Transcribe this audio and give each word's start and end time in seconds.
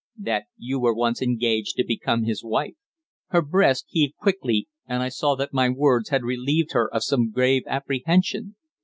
"That 0.17 0.45
you 0.57 0.79
were 0.79 0.95
once 0.95 1.21
engaged 1.21 1.75
to 1.75 1.83
become 1.85 2.23
his 2.23 2.43
wife." 2.43 2.73
Her 3.27 3.43
breast 3.43 3.85
heaved 3.89 4.15
quickly, 4.17 4.67
and 4.87 5.03
I 5.03 5.09
saw 5.09 5.35
that 5.35 5.53
my 5.53 5.69
words 5.69 6.09
had 6.09 6.23
relieved 6.23 6.71
her 6.71 6.91
of 6.91 7.03
some 7.03 7.29
grave 7.29 7.61
apprehension. 7.67 8.55